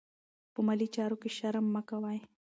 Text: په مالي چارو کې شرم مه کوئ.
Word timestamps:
په 0.53 0.59
مالي 0.65 0.87
چارو 0.95 1.15
کې 1.21 1.29
شرم 1.37 1.65
مه 1.73 1.81
کوئ. 1.89 2.19